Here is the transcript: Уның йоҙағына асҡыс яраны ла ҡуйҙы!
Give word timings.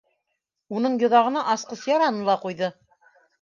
Уның 0.79 0.95
йоҙағына 1.03 1.43
асҡыс 1.57 1.85
яраны 1.91 2.25
ла 2.31 2.39
ҡуйҙы! 2.47 2.73